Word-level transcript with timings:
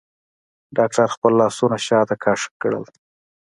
ډاکتر 0.77 1.07
خپل 1.15 1.31
لاسونه 1.41 1.77
شاته 1.85 2.15
کښ 2.23 2.41
کړل. 2.61 2.85